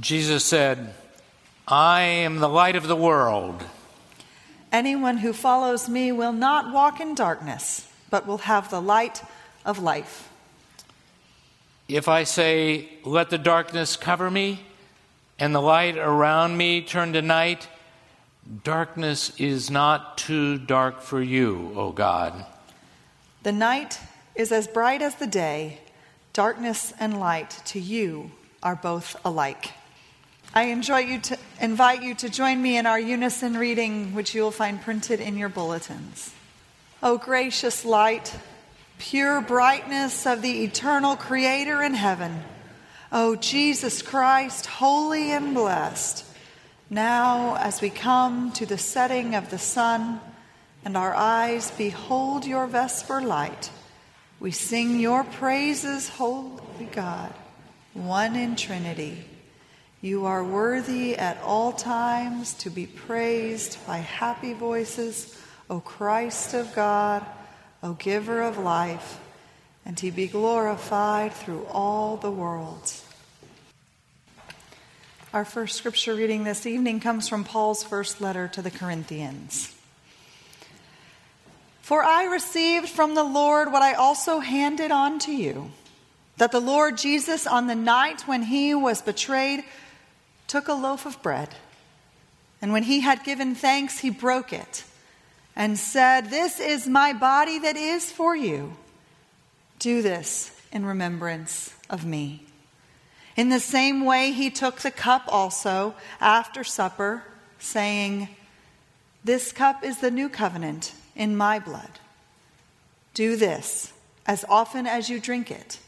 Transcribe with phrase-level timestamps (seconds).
[0.00, 0.94] Jesus said,
[1.66, 3.64] I am the light of the world.
[4.70, 9.22] Anyone who follows me will not walk in darkness, but will have the light
[9.64, 10.30] of life.
[11.88, 14.60] If I say, Let the darkness cover me,
[15.38, 17.66] and the light around me turn to night,
[18.62, 22.46] darkness is not too dark for you, O God.
[23.42, 23.98] The night
[24.34, 25.80] is as bright as the day,
[26.34, 28.30] darkness and light to you
[28.62, 29.72] are both alike.
[30.58, 34.50] I you to invite you to join me in our unison reading, which you will
[34.50, 36.34] find printed in your bulletins.
[37.00, 38.34] O gracious light,
[38.98, 42.42] pure brightness of the eternal Creator in heaven,
[43.12, 46.24] O Jesus Christ, holy and blessed,
[46.90, 50.20] now as we come to the setting of the sun
[50.84, 53.70] and our eyes behold your vesper light,
[54.40, 57.32] we sing your praises, holy God,
[57.94, 59.27] one in Trinity.
[60.00, 65.36] You are worthy at all times to be praised by happy voices,
[65.68, 67.26] O Christ of God,
[67.82, 69.18] O giver of life,
[69.84, 73.04] and to be glorified through all the worlds.
[75.34, 79.74] Our first scripture reading this evening comes from Paul's first letter to the Corinthians.
[81.82, 85.72] For I received from the Lord what I also handed on to you
[86.38, 89.64] that the Lord Jesus, on the night when he was betrayed,
[90.48, 91.54] took a loaf of bread,
[92.60, 94.82] and when he had given thanks, he broke it
[95.54, 98.76] and said, This is my body that is for you.
[99.78, 102.44] Do this in remembrance of me.
[103.36, 107.22] In the same way, he took the cup also after supper,
[107.60, 108.28] saying,
[109.22, 112.00] This cup is the new covenant in my blood.
[113.14, 113.92] Do this
[114.26, 115.78] as often as you drink it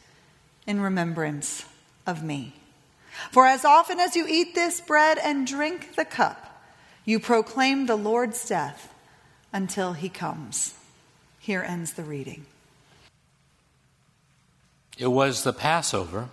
[0.65, 1.65] in remembrance
[2.07, 2.60] of me.
[3.29, 6.47] For as often as you eat this bread and drink the cup,
[7.05, 8.93] you proclaim the Lord's death
[9.53, 10.75] until he comes.
[11.39, 12.45] Here ends the reading.
[14.97, 16.29] It was the Passover,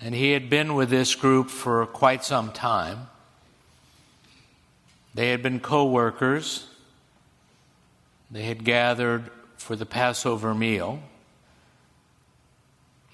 [0.00, 3.08] and he had been with this group for quite some time.
[5.14, 6.66] They had been co workers,
[8.30, 11.00] they had gathered for the Passover meal.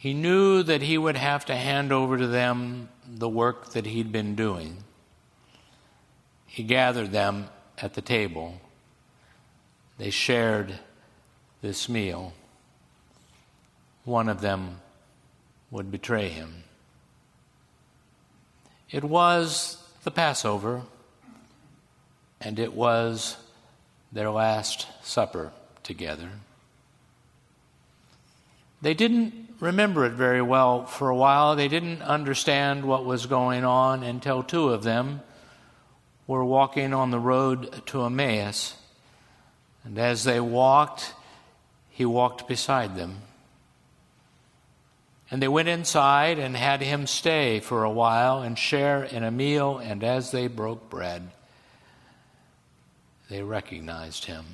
[0.01, 4.11] He knew that he would have to hand over to them the work that he'd
[4.11, 4.79] been doing.
[6.47, 8.63] He gathered them at the table.
[9.99, 10.79] They shared
[11.61, 12.33] this meal.
[14.07, 14.81] One of them
[15.71, 16.65] would betray him.
[18.91, 20.81] It was the Passover,
[22.41, 23.37] and it was
[24.11, 26.31] their last supper together.
[28.83, 31.55] They didn't remember it very well for a while.
[31.55, 35.21] They didn't understand what was going on until two of them
[36.27, 38.77] were walking on the road to Emmaus.
[39.85, 41.15] And as they walked,
[41.91, 43.19] he walked beside them.
[45.31, 49.31] And they went inside and had him stay for a while and share in a
[49.31, 49.79] meal.
[49.79, 51.31] And as they broke bread,
[53.29, 54.45] they recognized him.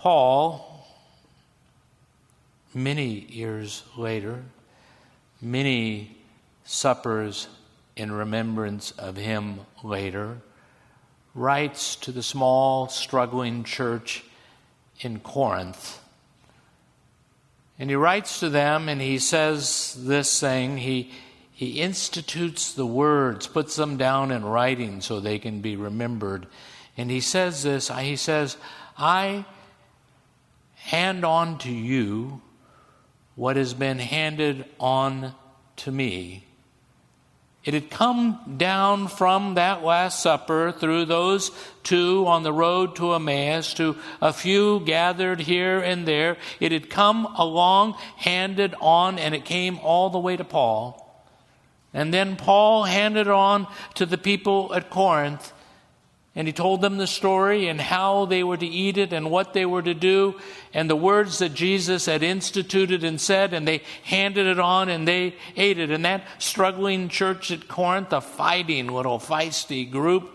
[0.00, 0.86] Paul,
[2.72, 4.42] many years later,
[5.42, 6.16] many
[6.64, 7.48] suppers
[7.96, 10.38] in remembrance of him later,
[11.34, 14.24] writes to the small, struggling church
[15.00, 16.00] in Corinth.
[17.78, 20.78] And he writes to them and he says this thing.
[20.78, 21.10] He,
[21.52, 26.46] he institutes the words, puts them down in writing so they can be remembered.
[26.96, 28.56] And he says this he says,
[28.96, 29.44] I
[30.80, 32.40] hand on to you
[33.36, 35.34] what has been handed on
[35.76, 36.44] to me.
[37.62, 41.50] It had come down from that Last Supper through those
[41.82, 46.38] two on the road to Emmaus to a few gathered here and there.
[46.58, 51.06] It had come along, handed on, and it came all the way to Paul.
[51.92, 55.52] And then Paul handed on to the people at Corinth.
[56.36, 59.52] And he told them the story and how they were to eat it and what
[59.52, 60.36] they were to do
[60.72, 65.08] and the words that Jesus had instituted and said, and they handed it on and
[65.08, 65.90] they ate it.
[65.90, 70.30] And that struggling church at Corinth, a fighting little feisty group,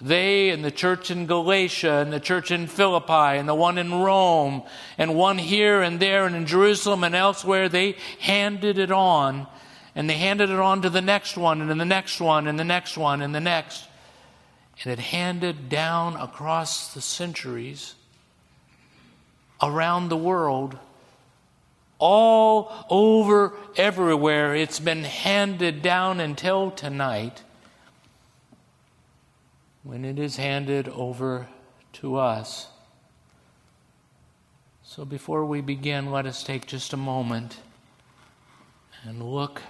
[0.00, 3.94] they and the church in Galatia and the church in Philippi and the one in
[3.94, 4.64] Rome
[4.96, 9.46] and one here and there and in Jerusalem and elsewhere, they handed it on.
[9.94, 12.64] And they handed it on to the next one and the next one and the
[12.64, 13.87] next one and the next
[14.82, 17.94] and it handed down across the centuries
[19.60, 20.78] around the world
[21.98, 24.54] all over everywhere.
[24.54, 27.42] It's been handed down until tonight
[29.82, 31.48] when it is handed over
[31.94, 32.68] to us.
[34.84, 37.58] So before we begin, let us take just a moment
[39.04, 39.62] and look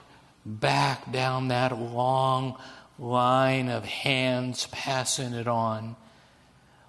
[0.45, 2.59] back down that long
[2.99, 5.97] line of hands passing it on.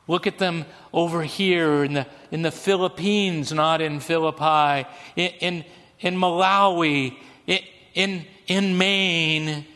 [0.08, 5.66] Look at them over here in the, in the Philippines, not in Philippi, in, in,
[6.00, 7.16] in Malawi,
[7.46, 7.60] in,
[7.94, 9.68] in, in Maine,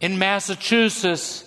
[0.00, 1.44] in Massachusetts,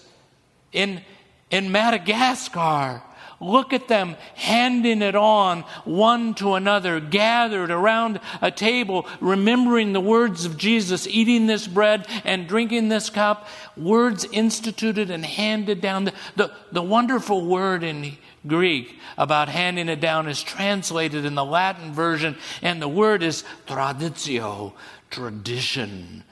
[0.71, 1.01] in,
[1.49, 3.01] in Madagascar.
[3.39, 9.99] Look at them handing it on one to another, gathered around a table, remembering the
[9.99, 13.47] words of Jesus, eating this bread and drinking this cup.
[13.75, 16.05] Words instituted and handed down.
[16.05, 21.45] The, the, the wonderful word in Greek about handing it down is translated in the
[21.45, 24.73] Latin version, and the word is traditio,
[25.09, 26.23] tradition.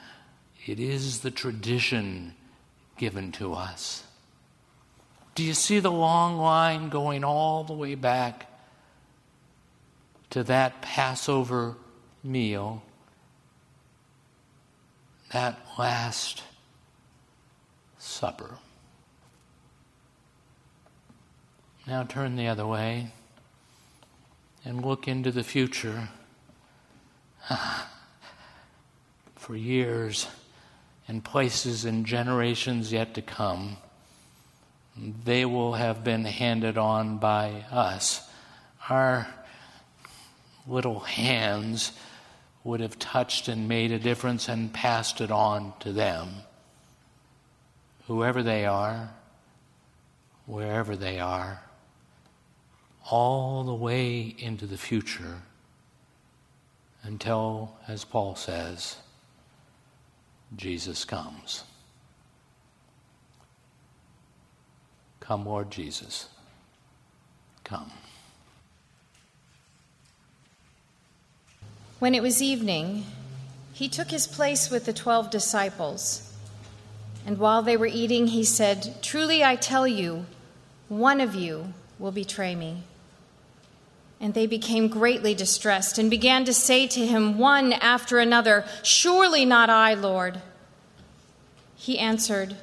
[0.65, 2.35] It is the tradition
[2.97, 4.03] given to us.
[5.33, 8.47] Do you see the long line going all the way back
[10.31, 11.77] to that Passover
[12.23, 12.83] meal?
[15.31, 16.43] That last
[17.97, 18.57] supper.
[21.87, 23.11] Now turn the other way
[24.65, 26.09] and look into the future.
[29.35, 30.27] For years
[31.07, 33.77] and places and generations yet to come
[34.95, 38.29] they will have been handed on by us.
[38.89, 39.27] Our
[40.67, 41.91] little hands
[42.63, 46.29] would have touched and made a difference and passed it on to them.
[48.07, 49.11] Whoever they are,
[50.45, 51.61] wherever they are,
[53.09, 55.41] all the way into the future
[57.03, 58.97] until, as Paul says,
[60.55, 61.63] Jesus comes.
[65.21, 66.27] Come, Lord Jesus.
[67.63, 67.91] Come.
[71.99, 73.05] When it was evening,
[73.71, 76.33] he took his place with the twelve disciples.
[77.25, 80.25] And while they were eating, he said, Truly I tell you,
[80.89, 82.83] one of you will betray me.
[84.19, 89.45] And they became greatly distressed and began to say to him one after another, Surely
[89.45, 90.41] not I, Lord.
[91.75, 92.57] He answered,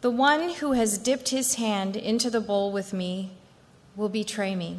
[0.00, 3.32] the one who has dipped his hand into the bowl with me
[3.96, 4.78] will betray me.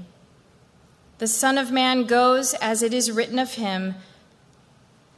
[1.17, 3.95] The Son of Man goes as it is written of him,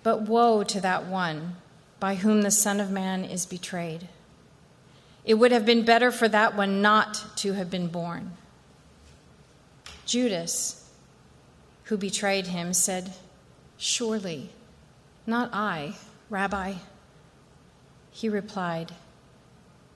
[0.02, 1.56] but woe to that one
[2.00, 4.08] by whom the Son of Man is betrayed.
[5.24, 8.32] It would have been better for that one not to have been born.
[10.08, 10.90] Judas,
[11.84, 13.14] who betrayed him, said,
[13.78, 14.50] Surely,
[15.28, 15.94] not I,
[16.32, 16.74] Rabbi.
[18.10, 18.94] He replied,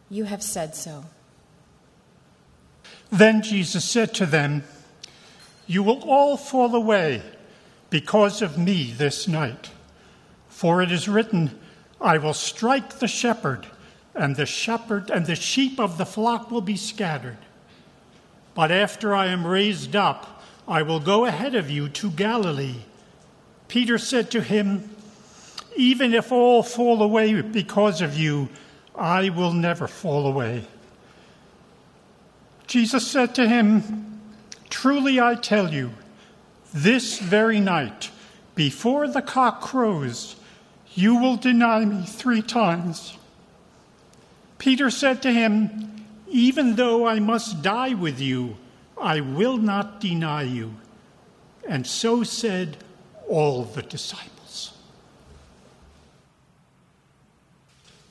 [0.10, 1.06] you have said so.
[3.12, 4.64] Then Jesus said to them,
[5.68, 7.22] You will all fall away
[7.90, 9.72] because of me this night.
[10.50, 11.60] For it is written,
[12.00, 13.68] I will strike the shepherd,
[14.14, 17.38] and the shepherd and the sheep of the flock will be scattered.
[18.54, 22.82] But after I am raised up, I will go ahead of you to Galilee.
[23.68, 24.90] Peter said to him,
[25.76, 28.50] Even if all fall away because of you,
[28.98, 30.66] I will never fall away.
[32.68, 34.22] Jesus said to him,
[34.70, 35.92] Truly I tell you,
[36.74, 38.10] this very night,
[38.56, 40.36] before the cock crows,
[40.94, 43.18] you will deny me three times.
[44.58, 48.58] Peter said to him, Even though I must die with you,
[48.98, 50.76] I will not deny you.
[51.68, 52.78] And so said
[53.28, 54.35] all the disciples.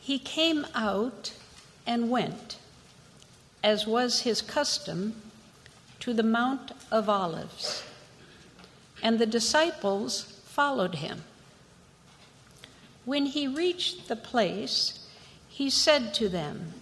[0.04, 1.32] He came out
[1.86, 2.58] and went,
[3.62, 5.14] as was his custom,
[6.00, 7.82] to the Mount of Olives,
[9.02, 11.24] and the disciples followed him.
[13.06, 15.08] When he reached the place,
[15.48, 16.74] he said to them,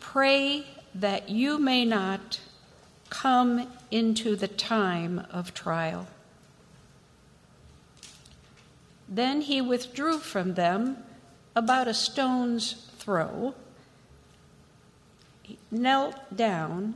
[0.00, 0.66] Pray
[0.96, 2.40] that you may not
[3.10, 6.08] come into the time of trial.
[9.08, 11.04] Then he withdrew from them
[11.54, 13.54] about a stone's throw,
[15.70, 16.94] knelt down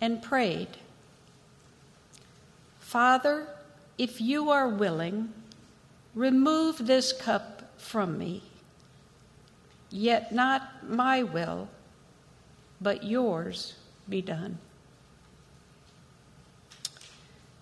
[0.00, 0.68] and prayed
[2.86, 3.48] Father,
[3.98, 5.32] if you are willing,
[6.14, 8.42] remove this cup from me.
[9.90, 11.68] Yet not my will,
[12.80, 13.74] but yours
[14.08, 14.58] be done.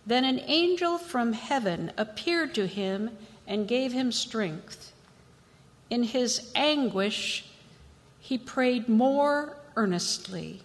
[0.06, 3.10] Then an angel from heaven appeared to him
[3.46, 4.92] and gave him strength.
[5.94, 7.44] In his anguish,
[8.18, 10.62] he prayed more earnestly,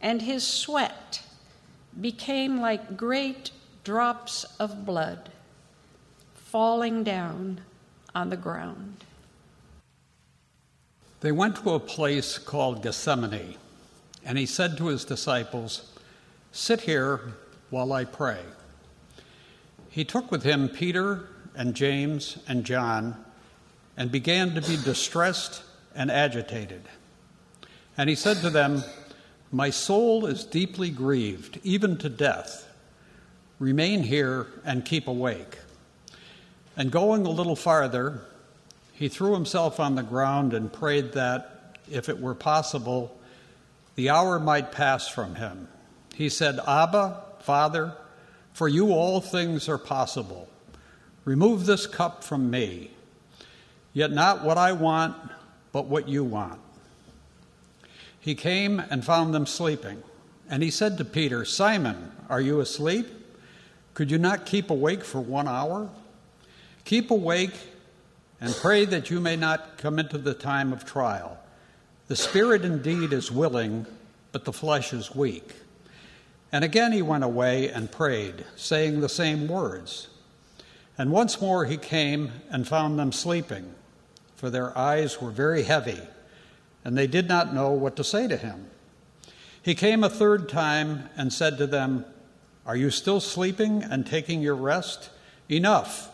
[0.00, 1.24] and his sweat
[2.00, 3.50] became like great
[3.82, 5.30] drops of blood
[6.36, 7.62] falling down
[8.14, 9.02] on the ground.
[11.18, 13.56] They went to a place called Gethsemane,
[14.24, 15.90] and he said to his disciples,
[16.52, 17.32] Sit here
[17.70, 18.38] while I pray.
[19.90, 21.26] He took with him Peter
[21.56, 23.16] and James and John
[23.96, 25.62] and began to be distressed
[25.94, 26.82] and agitated.
[27.96, 28.82] And he said to them,
[29.50, 32.68] My soul is deeply grieved, even to death.
[33.58, 35.58] Remain here and keep awake.
[36.76, 38.22] And going a little farther,
[38.92, 43.18] he threw himself on the ground and prayed that, if it were possible,
[43.94, 45.68] the hour might pass from him.
[46.14, 47.94] He said, Abba, Father,
[48.52, 50.48] for you all things are possible.
[51.24, 52.90] Remove this cup from me.
[53.92, 55.16] Yet not what I want,
[55.72, 56.60] but what you want.
[58.18, 60.02] He came and found them sleeping.
[60.48, 63.06] And he said to Peter, Simon, are you asleep?
[63.94, 65.90] Could you not keep awake for one hour?
[66.84, 67.54] Keep awake
[68.40, 71.38] and pray that you may not come into the time of trial.
[72.08, 73.86] The spirit indeed is willing,
[74.32, 75.54] but the flesh is weak.
[76.50, 80.08] And again he went away and prayed, saying the same words.
[80.98, 83.74] And once more he came and found them sleeping,
[84.42, 86.00] for their eyes were very heavy,
[86.84, 88.66] and they did not know what to say to him.
[89.62, 92.04] He came a third time and said to them,
[92.66, 95.10] Are you still sleeping and taking your rest?
[95.48, 96.10] Enough.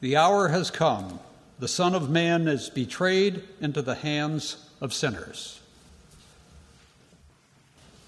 [0.00, 1.18] The hour has come.
[1.58, 5.60] The Son of Man is betrayed into the hands of sinners.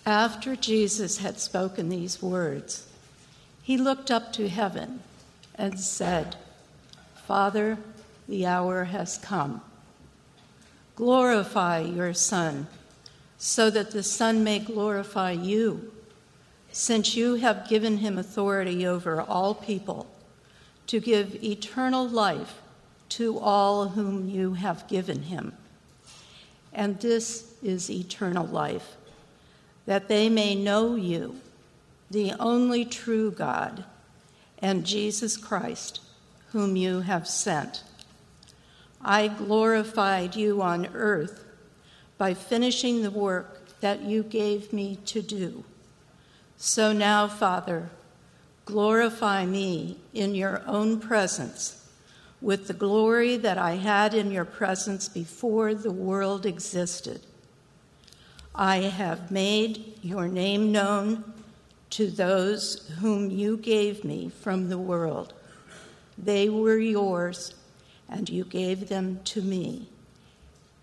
[0.06, 2.86] After Jesus had spoken these words,
[3.60, 5.00] he looked up to heaven
[5.56, 6.36] and said,
[7.26, 7.76] Father,
[8.28, 9.62] the hour has come.
[10.96, 12.66] Glorify your Son,
[13.38, 15.92] so that the Son may glorify you,
[16.70, 20.06] since you have given him authority over all people
[20.86, 22.60] to give eternal life
[23.08, 25.52] to all whom you have given him.
[26.72, 28.96] And this is eternal life
[29.86, 31.40] that they may know you,
[32.10, 33.84] the only true God,
[34.58, 36.00] and Jesus Christ,
[36.52, 37.82] whom you have sent.
[39.00, 41.44] I glorified you on earth
[42.16, 45.64] by finishing the work that you gave me to do.
[46.56, 47.90] So now, Father,
[48.64, 51.88] glorify me in your own presence
[52.40, 57.20] with the glory that I had in your presence before the world existed.
[58.54, 61.32] I have made your name known
[61.90, 65.32] to those whom you gave me from the world.
[66.16, 67.54] They were yours,
[68.08, 69.88] and you gave them to me,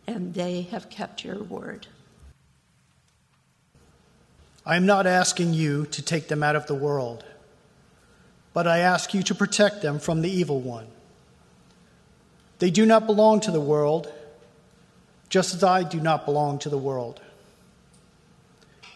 [0.06, 1.88] and they have kept your word.
[4.66, 7.24] I am not asking you to take them out of the world,
[8.54, 10.88] but I ask you to protect them from the evil one.
[12.60, 14.12] They do not belong to the world,
[15.30, 17.22] just as I do not belong to the world.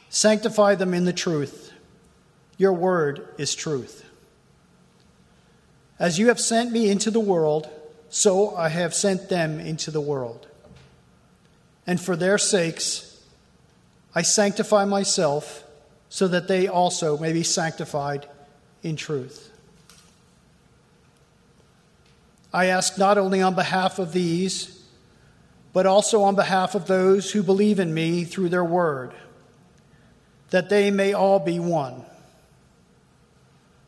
[0.10, 1.72] Sanctify them in the truth.
[2.58, 4.06] Your word is truth.
[6.00, 7.70] As you have sent me into the world,
[8.10, 10.48] so I have sent them into the world.
[11.86, 13.22] And for their sakes,
[14.14, 15.64] I sanctify myself
[16.10, 18.28] so that they also may be sanctified
[18.84, 19.52] in truth.
[22.52, 24.84] I ask not only on behalf of these,
[25.72, 29.14] but also on behalf of those who believe in me through their word
[30.50, 32.04] that they may all be one.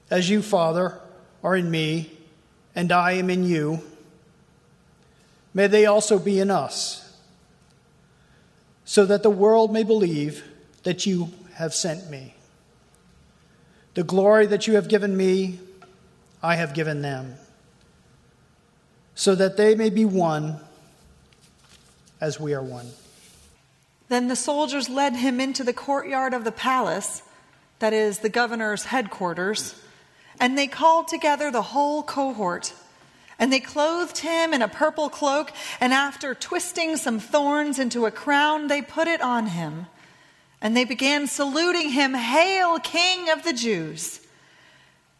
[0.10, 1.00] As you, Father,
[1.44, 2.12] are in me,
[2.76, 3.82] and I am in you,
[5.54, 7.18] may they also be in us,
[8.86, 10.44] so that the world may believe
[10.84, 12.34] that you have sent me.
[13.94, 15.60] The glory that you have given me,
[16.42, 17.36] I have given them,
[19.16, 20.60] so that they may be one
[22.20, 22.90] as we are one.
[24.08, 27.24] Then the soldiers led him into the courtyard of the palace,
[27.80, 29.76] that is, the governor's headquarters,
[30.40, 32.74] and they called together the whole cohort.
[33.42, 38.12] And they clothed him in a purple cloak, and after twisting some thorns into a
[38.12, 39.88] crown, they put it on him.
[40.62, 44.22] And they began saluting him, Hail, King of the Jews!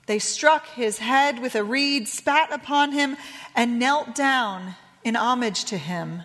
[0.06, 3.18] They struck his head with a reed, spat upon him,
[3.56, 6.22] and knelt down in homage to him.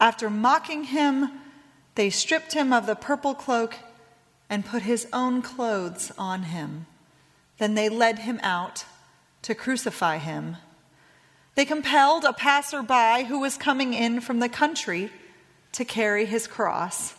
[0.00, 1.30] After mocking him,
[1.96, 3.76] they stripped him of the purple cloak
[4.48, 6.86] and put his own clothes on him.
[7.58, 8.84] Then they led him out
[9.42, 10.58] to crucify him.
[11.58, 15.10] They compelled a passerby who was coming in from the country
[15.72, 17.16] to carry his cross.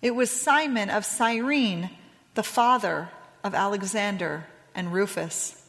[0.00, 1.90] It was Simon of Cyrene,
[2.34, 3.08] the father
[3.42, 5.68] of Alexander and Rufus.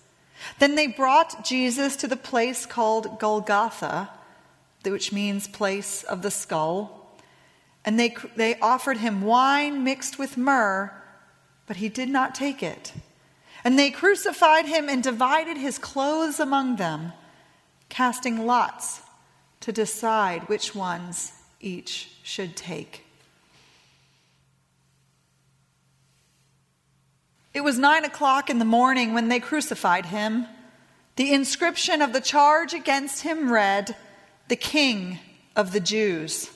[0.60, 4.12] Then they brought Jesus to the place called Golgotha,
[4.84, 7.17] which means place of the skull.
[7.84, 10.93] And they, they offered him wine mixed with myrrh,
[11.65, 12.93] but he did not take it.
[13.63, 17.13] And they crucified him and divided his clothes among them,
[17.93, 19.03] casting lots
[19.59, 21.31] to decide which ones
[21.62, 23.05] each should take.
[27.53, 30.47] It was nine o'clock in the morning when they crucified him.
[31.17, 33.95] The inscription of the charge against him read,
[34.47, 35.19] The King
[35.55, 36.50] of the Jews.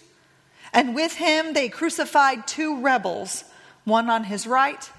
[0.74, 3.44] And with him they crucified two rebels,
[3.84, 4.89] one on his right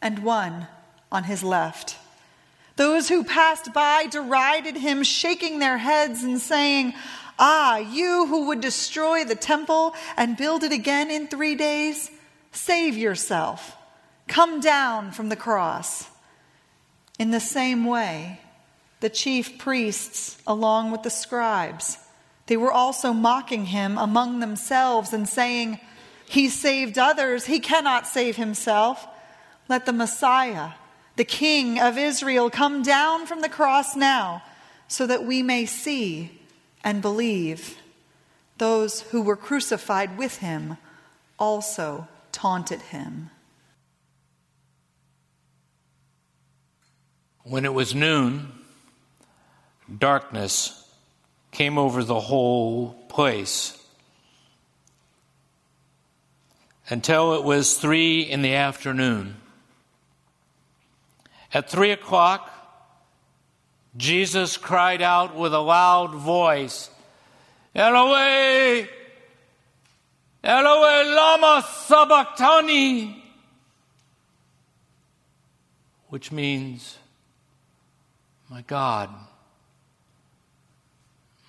[0.00, 0.68] and one
[1.10, 1.96] on his left.
[2.76, 6.94] Those who passed by derided him, shaking their heads and saying,
[7.38, 12.10] Ah, you who would destroy the temple and build it again in three days,
[12.52, 13.76] save yourself.
[14.28, 16.08] Come down from the cross.
[17.18, 18.40] In the same way,
[19.00, 21.98] the chief priests, along with the scribes,
[22.46, 25.80] they were also mocking him among themselves and saying,
[26.26, 29.06] He saved others, he cannot save himself.
[29.68, 30.70] Let the Messiah,
[31.16, 34.42] the King of Israel, come down from the cross now,
[34.88, 36.40] so that we may see
[36.82, 37.76] and believe.
[38.58, 40.76] Those who were crucified with him
[41.38, 43.30] also taunted him.
[47.44, 48.52] When it was noon,
[49.98, 50.88] darkness
[51.50, 53.78] came over the whole place
[56.88, 59.41] until it was three in the afternoon.
[61.52, 62.50] At three o'clock,
[63.96, 66.88] Jesus cried out with a loud voice,
[67.74, 68.88] Eloi,
[70.42, 73.22] Eloi, lama sabachthani,
[76.08, 76.98] which means,
[78.48, 79.10] My God,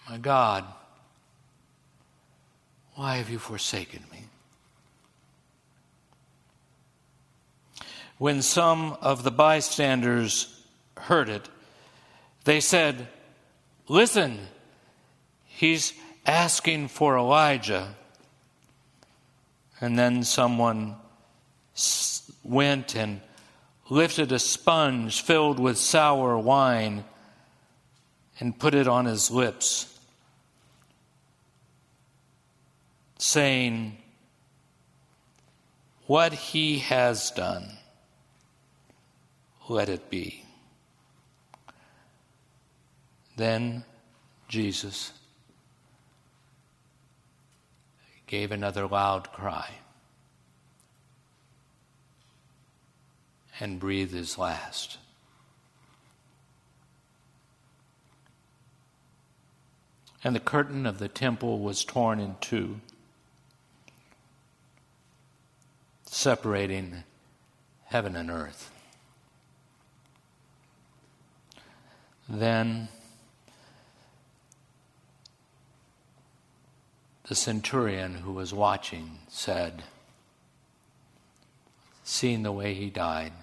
[0.10, 0.66] my God,
[2.96, 4.23] why have you forsaken me?
[8.18, 10.62] When some of the bystanders
[10.98, 11.50] heard it,
[12.44, 13.08] they said,
[13.88, 14.40] Listen,
[15.46, 15.94] he's
[16.26, 17.96] asking for Elijah.
[19.82, 20.96] And then someone
[22.44, 23.22] went and
[23.90, 27.04] lifted a sponge filled with sour wine
[28.40, 30.00] and put it on his lips,
[33.18, 33.98] saying,
[36.08, 37.78] What he has done
[39.70, 40.44] let it be.
[43.36, 43.84] Then
[44.48, 45.12] Jesus
[48.28, 49.70] gave another loud cry
[53.60, 54.98] and breathed his last.
[60.24, 62.80] And the curtain of the temple was torn in two,
[66.06, 67.04] separating
[67.86, 68.73] heaven and earth.
[72.30, 72.88] Then
[77.28, 79.84] the centurion who was watching said,
[82.04, 83.34] seeing the way he died,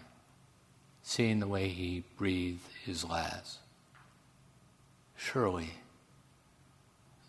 [1.02, 3.58] seeing the way he breathed his last,
[5.16, 5.70] surely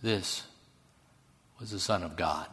[0.02, 0.44] this
[1.60, 2.48] was the Son of God.